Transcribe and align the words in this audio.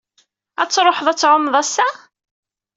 Ad 0.61 0.69
truḥeḍ 0.69 1.07
ad 1.07 1.17
tɛummeḍ 1.19 1.55
ass-a? 1.61 1.87